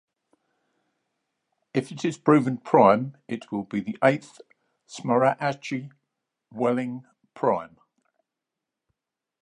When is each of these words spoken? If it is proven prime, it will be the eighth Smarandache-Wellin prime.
If 1.75 1.91
it 1.91 2.03
is 2.03 2.17
proven 2.17 2.57
prime, 2.57 3.17
it 3.27 3.51
will 3.51 3.65
be 3.65 3.81
the 3.81 3.99
eighth 4.03 4.41
Smarandache-Wellin 4.87 7.03
prime. 7.35 7.77